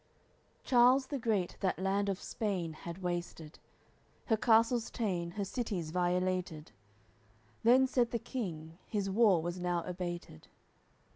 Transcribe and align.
AOI. 0.01 0.07
LV 0.07 0.63
Charles 0.63 1.05
the 1.05 1.19
Great 1.19 1.57
that 1.59 1.77
land 1.77 2.09
of 2.09 2.19
Spain 2.19 2.73
had 2.73 3.03
wasted, 3.03 3.59
Her 4.25 4.35
castles 4.35 4.89
ta'en, 4.89 5.29
her 5.33 5.45
cities 5.45 5.91
violated. 5.91 6.71
Then 7.61 7.85
said 7.85 8.09
the 8.09 8.17
King, 8.17 8.79
his 8.87 9.11
war 9.11 9.43
was 9.43 9.59
now 9.59 9.83
abated. 9.83 10.47